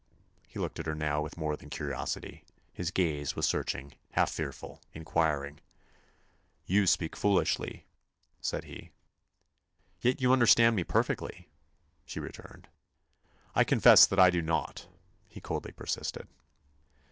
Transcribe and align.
He 0.47 0.57
looked 0.57 0.79
at 0.79 0.87
her 0.87 0.95
now 0.95 1.21
with 1.21 1.37
more 1.37 1.55
than 1.55 1.69
curiosity; 1.69 2.43
his 2.73 2.89
gaze 2.89 3.35
was 3.35 3.45
searching, 3.45 3.93
half 4.13 4.31
fearful, 4.31 4.81
inquiring. 4.93 5.59
"You 6.65 6.87
speak 6.87 7.15
foolishly," 7.15 7.85
said 8.39 8.63
he. 8.63 8.89
"Yet 10.01 10.19
you 10.19 10.33
understand 10.33 10.75
me 10.75 10.83
perfectly," 10.83 11.49
she 12.03 12.19
returned. 12.19 12.67
"I 13.53 13.63
confess 13.63 14.07
that 14.07 14.17
I 14.19 14.31
do 14.31 14.41
not," 14.41 14.87
he 15.27 15.39
coldly 15.39 15.71
persisted. 15.71 16.27